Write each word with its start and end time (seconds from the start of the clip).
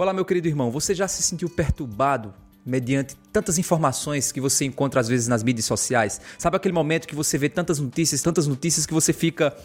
Olá, 0.00 0.12
meu 0.12 0.24
querido 0.24 0.46
irmão, 0.46 0.70
você 0.70 0.94
já 0.94 1.08
se 1.08 1.24
sentiu 1.24 1.50
perturbado 1.50 2.32
mediante 2.64 3.16
tantas 3.32 3.58
informações 3.58 4.30
que 4.30 4.40
você 4.40 4.64
encontra 4.64 5.00
às 5.00 5.08
vezes 5.08 5.26
nas 5.26 5.42
mídias 5.42 5.64
sociais? 5.64 6.20
Sabe 6.38 6.56
aquele 6.56 6.72
momento 6.72 7.08
que 7.08 7.16
você 7.16 7.36
vê 7.36 7.48
tantas 7.48 7.80
notícias, 7.80 8.22
tantas 8.22 8.46
notícias 8.46 8.86
que 8.86 8.94
você 8.94 9.12
fica 9.12 9.56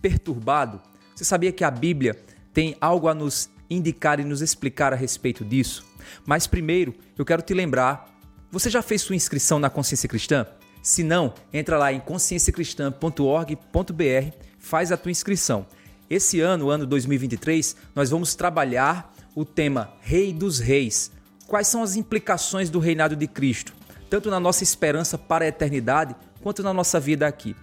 perturbado? 0.00 0.80
Você 1.14 1.26
sabia 1.26 1.52
que 1.52 1.62
a 1.62 1.70
Bíblia 1.70 2.18
tem 2.54 2.74
algo 2.80 3.06
a 3.06 3.12
nos 3.12 3.50
indicar 3.68 4.18
e 4.18 4.24
nos 4.24 4.40
explicar 4.40 4.94
a 4.94 4.96
respeito 4.96 5.44
disso? 5.44 5.84
Mas 6.24 6.46
primeiro, 6.46 6.94
eu 7.18 7.24
quero 7.26 7.42
te 7.42 7.52
lembrar, 7.52 8.18
você 8.50 8.70
já 8.70 8.80
fez 8.80 9.02
sua 9.02 9.14
inscrição 9.14 9.58
na 9.58 9.68
Consciência 9.68 10.08
Cristã? 10.08 10.46
Se 10.82 11.02
não, 11.02 11.34
entra 11.52 11.76
lá 11.76 11.92
em 11.92 12.00
conscienciacristã.org.br, 12.00 14.36
faz 14.58 14.90
a 14.90 14.96
tua 14.96 15.10
inscrição. 15.10 15.66
Esse 16.08 16.40
ano, 16.40 16.70
ano 16.70 16.86
2023, 16.86 17.76
nós 17.94 18.08
vamos 18.08 18.34
trabalhar 18.34 19.12
o 19.34 19.44
tema 19.44 19.92
Rei 20.00 20.32
dos 20.32 20.58
Reis. 20.58 21.10
Quais 21.46 21.68
são 21.68 21.82
as 21.82 21.96
implicações 21.96 22.70
do 22.70 22.78
reinado 22.78 23.14
de 23.14 23.26
Cristo, 23.26 23.74
tanto 24.08 24.30
na 24.30 24.40
nossa 24.40 24.62
esperança 24.62 25.18
para 25.18 25.44
a 25.44 25.48
eternidade, 25.48 26.16
quanto 26.42 26.62
na 26.62 26.72
nossa 26.72 26.98
vida 26.98 27.26
aqui? 27.26 27.54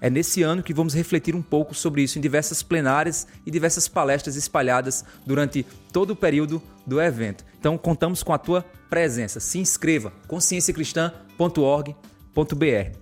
É 0.00 0.08
nesse 0.08 0.42
ano 0.42 0.62
que 0.62 0.72
vamos 0.72 0.94
refletir 0.94 1.34
um 1.34 1.42
pouco 1.42 1.74
sobre 1.74 2.02
isso 2.02 2.18
em 2.18 2.22
diversas 2.22 2.62
plenárias 2.62 3.26
e 3.44 3.50
diversas 3.50 3.86
palestras 3.86 4.34
espalhadas 4.34 5.04
durante 5.26 5.66
todo 5.92 6.12
o 6.12 6.16
período 6.16 6.62
do 6.86 6.98
evento. 7.00 7.44
Então 7.58 7.76
contamos 7.76 8.22
com 8.22 8.32
a 8.32 8.38
tua 8.38 8.64
presença. 8.88 9.40
Se 9.40 9.58
inscreva 9.58 10.10
conscienciacristã.org.br. 10.26 12.98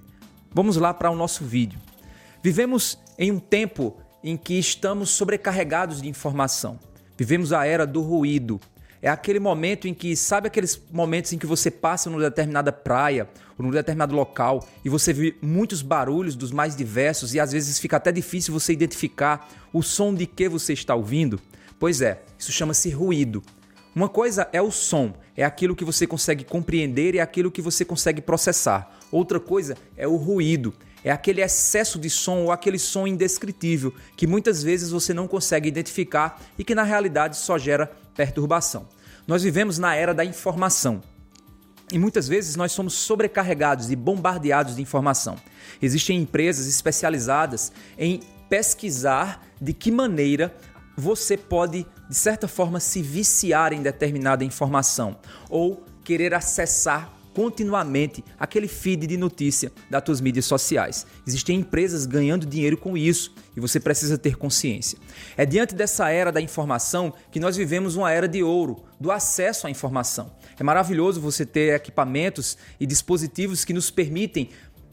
Vamos 0.53 0.77
lá 0.77 0.93
para 0.93 1.11
o 1.11 1.15
nosso 1.15 1.45
vídeo. 1.45 1.79
Vivemos 2.43 2.99
em 3.17 3.31
um 3.31 3.39
tempo 3.39 3.97
em 4.23 4.37
que 4.37 4.59
estamos 4.59 5.11
sobrecarregados 5.11 6.03
de 6.03 6.09
informação. 6.09 6.81
Vivemos 7.19 7.53
a 7.53 7.67
era 7.67 7.85
do 7.85 8.01
ruído. 8.01 8.61
É 9.03 9.11
aquele 9.11 9.41
momento 9.41 9.89
em 9.89 9.93
que, 9.93 10.15
sabe 10.15 10.47
aqueles 10.47 10.81
momentos 10.93 11.33
em 11.33 11.39
que 11.39 11.47
você 11.47 11.69
passa 11.69 12.09
numa 12.09 12.23
determinada 12.23 12.71
praia 12.71 13.29
ou 13.59 13.65
num 13.65 13.73
determinado 13.73 14.15
local 14.15 14.65
e 14.85 14.89
você 14.89 15.13
vê 15.13 15.35
muitos 15.43 15.83
barulhos 15.83 16.37
dos 16.37 16.53
mais 16.53 16.77
diversos 16.77 17.35
e 17.35 17.41
às 17.41 17.51
vezes 17.51 17.81
fica 17.81 17.97
até 17.97 18.13
difícil 18.13 18.55
você 18.55 18.73
identificar 18.73 19.49
o 19.73 19.83
som 19.83 20.15
de 20.15 20.27
que 20.27 20.49
você 20.49 20.73
está 20.73 20.95
ouvindo? 20.95 21.41
Pois 21.77 22.01
é, 22.01 22.23
isso 22.39 22.53
chama-se 22.53 22.89
ruído. 22.91 23.43
Uma 23.97 24.09
coisa 24.09 24.49
é 24.53 24.63
o 24.63 24.71
som, 24.71 25.13
é 25.37 25.45
aquilo 25.45 25.75
que 25.75 25.85
você 25.85 26.07
consegue 26.07 26.45
compreender 26.45 27.17
e 27.17 27.19
é 27.19 27.21
aquilo 27.21 27.51
que 27.51 27.61
você 27.61 27.85
consegue 27.85 28.23
processar. 28.23 28.97
Outra 29.11 29.41
coisa 29.41 29.77
é 29.97 30.07
o 30.07 30.15
ruído, 30.15 30.73
é 31.05 31.11
aquele 31.11 31.41
excesso 31.41 31.99
de 31.99 32.11
som 32.11 32.45
ou 32.45 32.53
aquele 32.53 32.79
som 32.79 33.07
indescritível 33.07 33.95
que 34.17 34.27
muitas 34.27 34.63
vezes 34.63 34.91
você 34.91 35.15
não 35.15 35.29
consegue 35.29 35.69
identificar 35.69 36.41
e 36.59 36.65
que 36.65 36.75
na 36.75 36.83
realidade 36.83 37.37
só 37.37 37.59
gera 37.59 37.91
perturbação. 38.15 38.89
Nós 39.27 39.43
vivemos 39.43 39.79
na 39.79 39.95
era 39.95 40.15
da 40.15 40.25
informação. 40.25 41.03
E 41.91 41.99
muitas 41.99 42.29
vezes 42.29 42.57
nós 42.57 42.73
somos 42.73 42.95
sobrecarregados 42.95 43.91
e 43.91 43.97
bombardeados 43.97 44.77
de 44.77 44.83
informação. 44.83 45.37
Existem 45.81 46.21
empresas 46.21 46.67
especializadas 46.67 47.73
em 47.99 48.21
pesquisar 48.49 49.47
de 49.61 49.73
que 49.73 49.91
maneira 49.91 50.55
você 50.97 51.37
pode, 51.37 51.87
de 52.09 52.15
certa 52.15 52.49
forma, 52.49 52.81
se 52.81 53.01
viciar 53.01 53.73
em 53.73 53.83
determinada 53.83 54.45
informação 54.45 55.17
ou 55.49 55.85
querer 56.05 56.35
acessar 56.35 57.18
continuamente 57.39 58.25
aquele 58.37 58.67
feed 58.67 59.07
de 59.07 59.17
notícia 59.17 59.71
das 59.89 60.03
tuas 60.03 60.21
mídias 60.21 60.45
sociais. 60.45 61.07
Existem 61.25 61.61
empresas 61.61 62.05
ganhando 62.05 62.45
dinheiro 62.45 62.77
com 62.77 62.97
isso 62.97 63.33
e 63.57 63.61
você 63.61 63.79
precisa 63.79 64.19
ter 64.19 64.35
consciência. 64.37 64.99
É 65.37 65.47
diante 65.47 65.73
dessa 65.73 66.11
era 66.11 66.33
da 66.33 66.41
informação 66.41 67.15
que 67.31 67.39
nós 67.39 67.57
vivemos 67.57 67.95
uma 67.95 68.11
era 68.11 68.27
de 68.27 68.43
ouro, 68.43 68.83
do 68.99 69.13
acesso 69.13 69.69
à 69.69 69.71
informação. 69.71 70.33
É 70.59 70.65
maravilhoso 70.65 71.21
você 71.21 71.47
ter 71.47 71.77
equipamentos 71.77 72.59
e 72.81 72.85
dispositivos 72.85 73.65
que 73.65 73.73
nos 73.73 73.89
permitem 73.89 74.51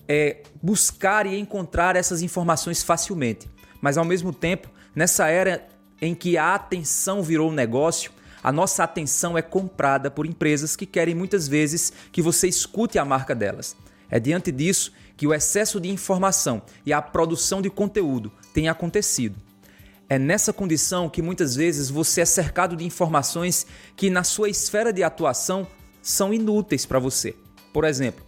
é, 0.08 0.44
buscar 0.62 1.26
e 1.26 1.40
encontrar 1.40 1.96
essas 1.96 2.22
informações 2.22 2.84
facilmente. 2.84 3.50
Mas 3.82 3.98
ao 3.98 4.06
mesmo 4.06 4.32
tempo, 4.32 4.70
nessa 4.96 5.28
era 5.30 5.68
em 6.00 6.14
que 6.14 6.38
a 6.38 6.54
atenção 6.54 7.24
virou 7.24 7.50
um 7.50 7.54
negócio, 7.54 8.12
a 8.46 8.52
nossa 8.52 8.84
atenção 8.84 9.36
é 9.36 9.42
comprada 9.42 10.12
por 10.12 10.24
empresas 10.24 10.76
que 10.76 10.86
querem 10.86 11.16
muitas 11.16 11.48
vezes 11.48 11.92
que 12.12 12.22
você 12.22 12.48
escute 12.48 13.00
a 13.00 13.04
marca 13.04 13.34
delas. 13.34 13.76
É 14.08 14.20
diante 14.20 14.52
disso 14.52 14.92
que 15.18 15.26
o 15.26 15.34
excesso 15.34 15.80
de 15.80 15.90
informação 15.90 16.62
e 16.86 16.94
a 16.94 17.02
produção 17.02 17.60
de 17.60 17.72
conteúdo 17.72 18.32
tem 18.54 18.70
acontecido. 18.70 19.36
É 20.08 20.20
nessa 20.20 20.54
condição 20.54 21.10
que 21.10 21.24
muitas 21.24 21.56
vezes 21.56 21.90
você 21.90 22.22
é 22.22 22.26
cercado 22.26 22.76
de 22.76 22.86
informações 22.86 23.66
que, 23.96 24.12
na 24.12 24.24
sua 24.24 24.48
esfera 24.48 24.94
de 24.94 25.02
atuação, 25.02 25.66
são 26.00 26.32
inúteis 26.32 26.86
para 26.86 27.00
você. 27.00 27.36
Por 27.74 27.84
exemplo, 27.84 28.24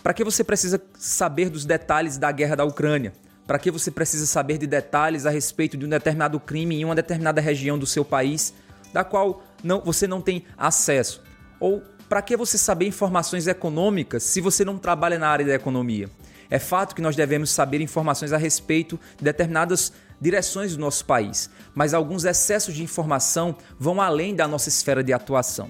para 0.00 0.14
que 0.14 0.22
você 0.22 0.44
precisa 0.44 0.80
saber 0.96 1.50
dos 1.50 1.64
detalhes 1.64 2.16
da 2.18 2.30
guerra 2.30 2.54
da 2.54 2.64
Ucrânia? 2.64 3.12
Para 3.48 3.58
que 3.58 3.72
você 3.72 3.90
precisa 3.90 4.26
saber 4.26 4.58
de 4.58 4.66
detalhes 4.68 5.26
a 5.26 5.30
respeito 5.30 5.76
de 5.76 5.84
um 5.84 5.88
determinado 5.88 6.38
crime 6.38 6.76
em 6.76 6.84
uma 6.84 6.94
determinada 6.94 7.40
região 7.40 7.76
do 7.76 7.84
seu 7.84 8.04
país, 8.04 8.54
da 8.92 9.02
qual 9.02 9.42
não, 9.62 9.80
você 9.80 10.06
não 10.06 10.20
tem 10.20 10.44
acesso? 10.56 11.22
Ou 11.58 11.82
para 12.08 12.22
que 12.22 12.36
você 12.36 12.56
saber 12.56 12.86
informações 12.86 13.46
econômicas 13.46 14.22
se 14.22 14.40
você 14.40 14.64
não 14.64 14.78
trabalha 14.78 15.18
na 15.18 15.28
área 15.28 15.46
da 15.46 15.54
economia? 15.54 16.08
É 16.48 16.58
fato 16.58 16.94
que 16.94 17.02
nós 17.02 17.16
devemos 17.16 17.50
saber 17.50 17.80
informações 17.80 18.32
a 18.32 18.36
respeito 18.36 18.98
de 19.16 19.24
determinadas 19.24 19.92
direções 20.20 20.74
do 20.74 20.80
nosso 20.80 21.04
país, 21.04 21.50
mas 21.74 21.92
alguns 21.92 22.24
excessos 22.24 22.74
de 22.74 22.82
informação 22.82 23.56
vão 23.78 24.00
além 24.00 24.34
da 24.34 24.46
nossa 24.46 24.68
esfera 24.68 25.02
de 25.02 25.12
atuação. 25.12 25.68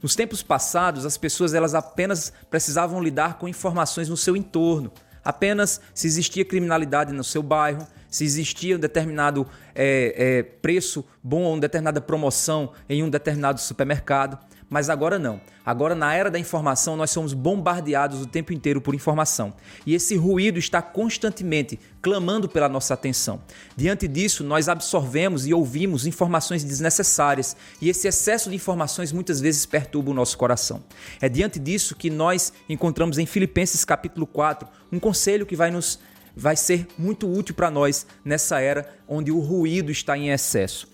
Nos 0.00 0.14
tempos 0.14 0.42
passados, 0.42 1.04
as 1.04 1.16
pessoas 1.16 1.54
elas 1.54 1.74
apenas 1.74 2.32
precisavam 2.50 3.02
lidar 3.02 3.38
com 3.38 3.48
informações 3.48 4.08
no 4.08 4.16
seu 4.16 4.36
entorno, 4.36 4.92
apenas 5.24 5.80
se 5.94 6.06
existia 6.06 6.44
criminalidade 6.44 7.12
no 7.12 7.22
seu 7.22 7.42
bairro, 7.42 7.86
se 8.12 8.24
existia 8.24 8.76
um 8.76 8.78
determinado 8.78 9.44
é, 9.74 10.14
é, 10.16 10.42
preço 10.42 11.04
bom 11.22 11.42
ou 11.42 11.54
uma 11.54 11.60
determinada 11.60 12.00
promoção 12.00 12.72
em 12.88 13.02
um 13.02 13.08
determinado 13.08 13.58
supermercado. 13.58 14.38
Mas 14.68 14.88
agora 14.88 15.18
não. 15.18 15.38
Agora, 15.66 15.94
na 15.94 16.14
era 16.14 16.30
da 16.30 16.38
informação, 16.38 16.96
nós 16.96 17.10
somos 17.10 17.34
bombardeados 17.34 18.22
o 18.22 18.26
tempo 18.26 18.54
inteiro 18.54 18.80
por 18.80 18.94
informação. 18.94 19.52
E 19.86 19.94
esse 19.94 20.16
ruído 20.16 20.58
está 20.58 20.80
constantemente 20.80 21.78
clamando 22.00 22.48
pela 22.48 22.70
nossa 22.70 22.94
atenção. 22.94 23.42
Diante 23.76 24.08
disso, 24.08 24.42
nós 24.42 24.70
absorvemos 24.70 25.46
e 25.46 25.52
ouvimos 25.52 26.06
informações 26.06 26.64
desnecessárias. 26.64 27.54
E 27.82 27.90
esse 27.90 28.08
excesso 28.08 28.48
de 28.48 28.56
informações 28.56 29.12
muitas 29.12 29.40
vezes 29.40 29.66
perturba 29.66 30.10
o 30.10 30.14
nosso 30.14 30.38
coração. 30.38 30.82
É 31.20 31.28
diante 31.28 31.58
disso 31.58 31.94
que 31.94 32.08
nós 32.08 32.52
encontramos 32.66 33.18
em 33.18 33.26
Filipenses 33.26 33.84
capítulo 33.84 34.26
4 34.26 34.66
um 34.90 34.98
conselho 34.98 35.46
que 35.46 35.56
vai 35.56 35.70
nos 35.70 35.98
vai 36.34 36.56
ser 36.56 36.86
muito 36.98 37.30
útil 37.30 37.54
para 37.54 37.70
nós 37.70 38.06
nessa 38.24 38.60
era 38.60 38.88
onde 39.06 39.30
o 39.30 39.38
ruído 39.40 39.90
está 39.90 40.16
em 40.16 40.30
excesso. 40.30 40.88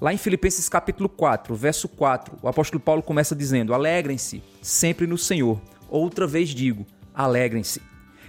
Lá 0.00 0.12
em 0.12 0.18
Filipenses 0.18 0.68
capítulo 0.68 1.08
4, 1.08 1.54
verso 1.54 1.88
4, 1.88 2.38
o 2.42 2.48
apóstolo 2.48 2.80
Paulo 2.80 3.02
começa 3.02 3.34
dizendo: 3.34 3.72
Alegrem-se 3.72 4.42
sempre 4.60 5.06
no 5.06 5.16
Senhor. 5.16 5.60
Outra 5.88 6.26
vez 6.26 6.50
digo: 6.50 6.86
alegrem-se. 7.14 7.80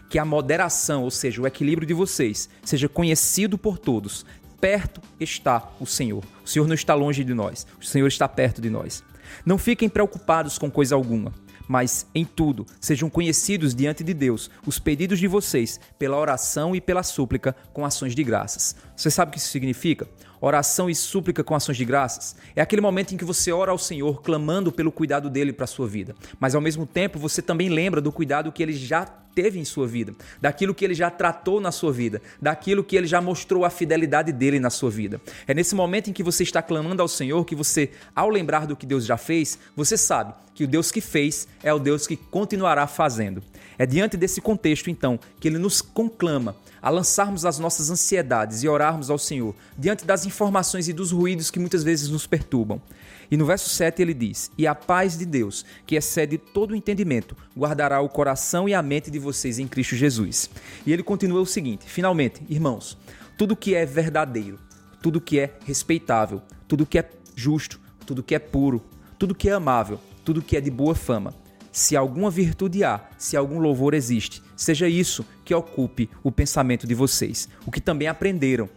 Que 0.10 0.20
a 0.20 0.26
moderação, 0.26 1.04
ou 1.04 1.12
seja, 1.12 1.42
o 1.42 1.48
equilíbrio 1.48 1.88
de 1.88 1.94
vocês, 1.94 2.48
seja 2.64 2.88
conhecido 2.88 3.58
por 3.58 3.80
todos. 3.80 4.26
Perto 4.62 5.02
está 5.20 5.68
o 5.80 5.86
Senhor. 5.86 6.24
O 6.44 6.48
Senhor 6.48 6.68
não 6.68 6.76
está 6.76 6.94
longe 6.94 7.24
de 7.24 7.34
nós, 7.34 7.66
o 7.82 7.86
Senhor 7.86 8.08
está 8.08 8.28
perto 8.30 8.62
de 8.62 8.70
nós. 8.70 9.04
Não 9.44 9.58
fiquem 9.58 9.90
preocupados 9.90 10.58
com 10.58 10.70
coisa 10.70 10.94
alguma 10.94 11.34
mas 11.68 12.08
em 12.14 12.26
tudo 12.26 12.66
sejam 12.80 13.10
conhecidos 13.10 13.74
diante 13.74 14.04
de 14.04 14.14
Deus 14.14 14.50
os 14.66 14.80
pedidos 14.80 15.20
de 15.20 15.28
vocês 15.28 15.80
pela 15.98 16.18
oração 16.18 16.76
e 16.76 16.82
pela 16.82 17.04
súplica 17.04 17.56
com 17.74 17.86
ações 17.86 18.16
de 18.16 18.24
graças. 18.24 18.76
Você 18.96 19.10
sabe 19.10 19.30
o 19.30 19.32
que 19.34 19.40
isso 19.40 19.50
significa? 19.50 20.08
Oração 20.42 20.90
e 20.90 20.96
súplica 20.96 21.44
com 21.44 21.56
ações 21.56 21.78
de 21.78 21.86
graças 21.86 22.36
é 22.56 22.62
aquele 22.62 22.82
momento 22.82 23.14
em 23.14 23.18
que 23.18 23.26
você 23.26 23.52
ora 23.52 23.72
ao 23.72 23.78
Senhor 23.78 24.22
clamando 24.22 24.72
pelo 24.72 24.92
cuidado 24.92 25.30
dele 25.30 25.54
para 25.54 25.64
a 25.64 25.68
sua 25.68 25.88
vida, 25.88 26.16
mas 26.40 26.54
ao 26.56 26.62
mesmo 26.62 26.86
tempo 26.86 27.18
você 27.18 27.42
também 27.42 27.70
lembra 27.70 28.02
do 28.02 28.12
cuidado 28.12 28.52
que 28.52 28.62
ele 28.62 28.74
já 28.74 29.25
teve 29.36 29.60
em 29.60 29.66
sua 29.66 29.86
vida, 29.86 30.16
daquilo 30.42 30.74
que 30.74 30.86
ele 30.86 30.96
já 30.96 31.12
tratou 31.12 31.60
na 31.60 31.72
sua 31.72 31.92
vida, 31.92 32.22
daquilo 32.42 32.84
que 32.84 32.96
ele 32.96 33.06
já 33.06 33.20
mostrou 33.20 33.66
a 33.66 33.70
fidelidade 33.70 34.32
dele 34.32 34.60
na 34.60 34.70
sua 34.70 34.90
vida. 34.90 35.20
É 35.46 35.54
nesse 35.54 35.76
momento 35.76 36.10
em 36.10 36.14
que 36.14 36.24
você 36.24 36.42
está 36.44 36.62
clamando 36.62 37.02
ao 37.02 37.08
Senhor 37.08 37.44
que 37.44 37.56
você, 37.56 37.92
ao 38.16 38.30
lembrar 38.30 38.66
do 38.66 38.76
que 38.76 38.86
Deus 38.86 39.06
já 39.06 39.18
fez, 39.18 39.60
você 39.76 39.98
sabe 39.98 40.34
que 40.56 40.64
o 40.64 40.68
Deus 40.68 40.90
que 40.90 41.02
fez 41.02 41.48
é 41.62 41.74
o 41.74 41.78
Deus 41.78 42.08
que 42.08 42.16
continuará 42.16 42.88
fazendo. 42.88 43.44
É 43.78 43.86
diante 43.86 44.18
desse 44.18 44.42
contexto, 44.42 44.90
então, 44.90 45.20
que 45.40 45.48
ele 45.48 45.58
nos 45.58 45.82
conclama 45.82 46.56
a 46.82 46.90
lançarmos 46.90 47.46
as 47.46 47.58
nossas 47.58 47.90
ansiedades 47.90 48.62
e 48.62 48.68
orarmos 48.68 49.10
ao 49.10 49.18
Senhor, 49.18 49.56
diante 49.78 50.06
das 50.06 50.26
informações 50.26 50.88
e 50.88 50.94
dos 50.94 51.12
ruídos 51.12 51.50
que 51.50 51.60
muitas 51.60 51.84
vezes 51.84 52.10
nos 52.10 52.28
perturbam. 52.28 52.82
E 53.30 53.36
no 53.36 53.46
verso 53.46 53.70
7 53.70 54.02
ele 54.02 54.14
diz: 54.14 54.52
E 54.58 54.68
a 54.68 54.76
paz 54.76 55.18
de 55.18 55.26
Deus, 55.26 55.66
que 55.86 55.96
excede 55.96 56.38
todo 56.38 56.72
o 56.72 56.76
entendimento, 56.76 57.36
guardará 57.58 58.02
o 58.02 58.10
coração 58.10 58.70
e 58.70 58.74
a 58.74 58.82
mente 58.82 59.10
de 59.10 59.18
vocês 59.18 59.58
em 59.58 59.68
Cristo 59.68 59.96
Jesus. 59.96 60.50
E 60.86 60.94
ele 60.94 61.04
continua 61.04 61.42
o 61.42 61.46
seguinte: 61.46 61.86
Finalmente, 61.88 62.44
irmãos, 62.48 62.98
tudo 63.38 63.56
que 63.56 63.74
é 63.74 63.86
verdadeiro, 63.86 64.60
tudo 65.02 65.22
que 65.22 65.40
é 65.40 65.56
respeitável, 65.66 66.42
tudo 66.68 66.86
que 66.86 67.00
é 67.00 67.10
justo, 67.36 67.80
tudo 68.06 68.24
que 68.24 68.36
é 68.36 68.40
puro, 68.40 68.84
tudo 69.18 69.36
que 69.36 69.50
é 69.50 69.54
amável, 69.54 70.00
tudo 70.24 70.42
que 70.42 70.56
é 70.56 70.62
de 70.62 70.70
boa 70.70 70.94
fama. 70.94 71.34
Se 71.76 71.94
alguma 71.98 72.32
virtude 72.32 72.86
há, 72.86 73.02
se 73.18 73.36
algum 73.36 73.60
louvor 73.60 73.94
existe, 73.94 74.42
seja 74.56 74.88
isso 74.88 75.26
que 75.44 75.54
ocupe 75.54 76.10
o 76.24 76.32
pensamento 76.32 76.88
de 76.88 76.96
vocês. 76.96 77.50
O 77.66 77.70
que 77.70 77.82
também 77.82 78.08
aprenderam, 78.08 78.70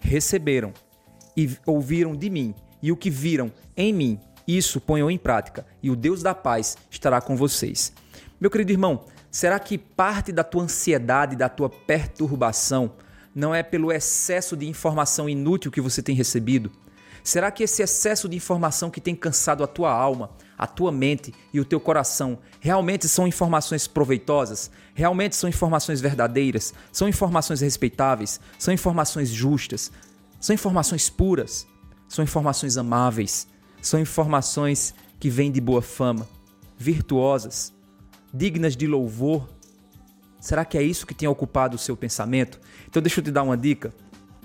receberam 0.00 0.72
e 1.36 1.48
ouviram 1.64 2.12
de 2.12 2.28
mim, 2.28 2.52
e 2.82 2.90
o 2.90 2.96
que 2.96 3.08
viram 3.08 3.52
em 3.76 3.92
mim, 3.92 4.18
isso 4.48 4.80
ponham 4.80 5.08
em 5.08 5.16
prática, 5.16 5.64
e 5.80 5.92
o 5.92 5.94
Deus 5.94 6.24
da 6.24 6.34
paz 6.34 6.76
estará 6.90 7.20
com 7.20 7.36
vocês. 7.36 7.92
Meu 8.40 8.50
querido 8.50 8.72
irmão, 8.72 9.04
será 9.30 9.60
que 9.60 9.78
parte 9.78 10.32
da 10.32 10.42
tua 10.42 10.64
ansiedade, 10.64 11.36
da 11.36 11.48
tua 11.48 11.70
perturbação, 11.70 12.94
não 13.32 13.54
é 13.54 13.62
pelo 13.62 13.92
excesso 13.92 14.56
de 14.56 14.66
informação 14.66 15.28
inútil 15.28 15.70
que 15.70 15.80
você 15.80 16.02
tem 16.02 16.16
recebido? 16.16 16.72
Será 17.22 17.50
que 17.50 17.62
esse 17.62 17.82
excesso 17.82 18.28
de 18.28 18.36
informação 18.36 18.90
que 18.90 19.00
tem 19.00 19.14
cansado 19.14 19.62
a 19.62 19.66
tua 19.66 19.92
alma, 19.92 20.30
a 20.56 20.66
tua 20.66 20.90
mente 20.90 21.34
e 21.52 21.60
o 21.60 21.64
teu 21.64 21.80
coração 21.80 22.38
realmente 22.60 23.08
são 23.08 23.26
informações 23.26 23.86
proveitosas? 23.86 24.70
Realmente 24.94 25.36
são 25.36 25.48
informações 25.48 26.00
verdadeiras? 26.00 26.74
São 26.92 27.08
informações 27.08 27.60
respeitáveis? 27.60 28.40
São 28.58 28.72
informações 28.72 29.28
justas? 29.28 29.90
São 30.40 30.54
informações 30.54 31.10
puras? 31.10 31.66
São 32.08 32.24
informações 32.24 32.76
amáveis? 32.76 33.46
São 33.80 34.00
informações 34.00 34.94
que 35.18 35.30
vêm 35.30 35.52
de 35.52 35.60
boa 35.60 35.82
fama, 35.82 36.26
virtuosas, 36.76 37.72
dignas 38.32 38.76
de 38.76 38.86
louvor? 38.86 39.48
Será 40.40 40.64
que 40.64 40.78
é 40.78 40.82
isso 40.82 41.06
que 41.06 41.14
tem 41.14 41.28
ocupado 41.28 41.76
o 41.76 41.78
seu 41.78 41.96
pensamento? 41.96 42.58
Então 42.88 43.02
deixa 43.02 43.20
eu 43.20 43.24
te 43.24 43.30
dar 43.30 43.42
uma 43.42 43.56
dica. 43.56 43.92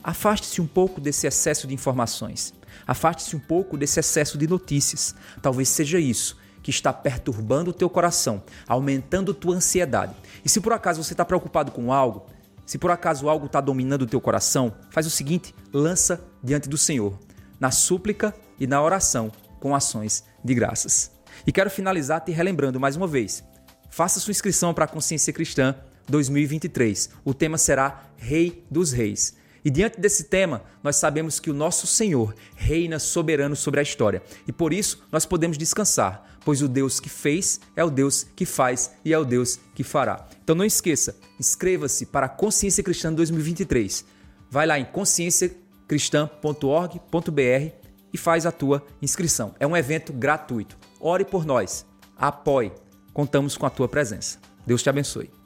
Afaste-se 0.08 0.62
um 0.62 0.68
pouco 0.68 1.02
desse 1.02 1.26
excesso 1.26 1.66
de 1.66 1.74
informações. 1.74 2.54
Afaste-se 2.86 3.36
um 3.36 3.40
pouco 3.40 3.76
desse 3.76 4.00
excesso 4.00 4.38
de 4.38 4.46
notícias. 4.46 5.16
Talvez 5.42 5.68
seja 5.68 5.98
isso 5.98 6.38
que 6.62 6.70
está 6.70 6.94
perturbando 6.94 7.72
o 7.72 7.74
teu 7.74 7.90
coração, 7.90 8.44
aumentando 8.68 9.34
tua 9.34 9.56
ansiedade. 9.56 10.14
E 10.46 10.50
se 10.50 10.62
por 10.62 10.74
acaso 10.74 11.04
você 11.04 11.16
está 11.16 11.26
preocupado 11.26 11.72
com 11.72 11.92
algo, 11.92 12.28
se 12.68 12.78
por 12.78 12.92
acaso 12.92 13.28
algo 13.28 13.48
está 13.48 13.60
dominando 13.60 14.04
o 14.04 14.06
teu 14.06 14.22
coração, 14.22 14.76
faz 14.92 15.08
o 15.08 15.10
seguinte: 15.10 15.56
lança 15.74 16.24
diante 16.44 16.70
do 16.70 16.78
Senhor, 16.78 17.18
na 17.60 17.72
súplica 17.72 18.32
e 18.60 18.68
na 18.68 18.80
oração, 18.84 19.32
com 19.60 19.74
ações 19.74 20.24
de 20.44 20.54
graças. 20.54 21.12
E 21.48 21.52
quero 21.52 21.72
finalizar 21.72 22.22
te 22.22 22.32
relembrando 22.32 22.80
mais 22.80 22.96
uma 22.96 23.08
vez: 23.08 23.44
faça 23.90 24.20
sua 24.20 24.30
inscrição 24.30 24.72
para 24.72 24.86
a 24.86 24.88
Consciência 24.88 25.34
Cristã 25.34 25.76
2023. 26.08 27.10
O 27.26 27.34
tema 27.34 27.58
será 27.58 28.04
Rei 28.18 28.64
dos 28.70 28.92
Reis. 28.92 29.44
E 29.66 29.70
diante 29.72 30.00
desse 30.00 30.26
tema, 30.26 30.62
nós 30.84 30.98
sabemos 30.98 31.40
que 31.40 31.50
o 31.50 31.54
nosso 31.54 31.88
Senhor 31.88 32.36
reina 32.56 33.00
soberano 33.00 33.56
sobre 33.56 33.80
a 33.80 33.84
história. 33.84 34.22
E 34.48 34.52
por 34.52 34.72
isso 34.72 35.04
nós 35.12 35.26
podemos 35.26 35.58
descansar, 35.58 36.38
pois 36.46 36.62
o 36.62 36.68
Deus 36.68 37.00
que 37.00 37.10
fez 37.10 37.60
é 37.76 37.84
o 37.84 37.90
Deus 37.90 38.28
que 38.36 38.46
faz 38.46 38.92
e 39.04 39.12
é 39.12 39.18
o 39.18 39.26
Deus 39.26 39.60
que 39.74 39.84
fará. 39.84 40.28
Então 40.44 40.56
não 40.56 40.64
esqueça, 40.64 41.18
inscreva-se 41.40 42.06
para 42.06 42.28
a 42.28 42.30
Consciência 42.30 42.84
Cristã 42.84 43.12
2023. 43.12 44.06
Vai 44.52 44.68
lá 44.68 44.78
em 44.78 44.86
conscienciacristã.org.br 44.86 47.72
e 48.14 48.18
faz 48.20 48.46
a 48.46 48.52
tua 48.52 48.86
inscrição. 49.02 49.56
É 49.60 49.66
um 49.66 49.76
evento 49.76 50.14
gratuito. 50.14 50.78
Ore 51.00 51.26
por 51.26 51.44
nós. 51.44 51.88
Apoie. 52.16 52.72
Contamos 53.12 53.58
com 53.58 53.66
a 53.66 53.72
tua 53.72 53.88
presença. 53.88 54.38
Deus 54.66 54.84
te 54.84 54.90
abençoe. 54.90 55.45